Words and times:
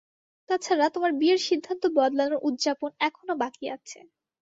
তাছাড়া, 0.49 0.85
তোমার 0.89 1.11
বিয়ের 1.13 1.39
সিদ্ধান্ত 1.47 1.83
বদলানোর 1.97 2.43
উদযাপন 2.47 2.91
এখনো 3.07 3.33
বাকি 3.41 3.65
আছে। 3.75 3.99